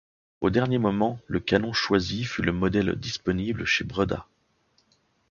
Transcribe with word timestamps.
Au 0.41 0.49
dernier 0.49 0.79
moment, 0.79 1.19
le 1.27 1.39
canon 1.39 1.73
choisi 1.73 2.23
fut 2.23 2.41
le 2.41 2.51
modèle 2.51 2.95
disponible 2.95 3.65
chez 3.65 3.83
Breda. 3.83 4.25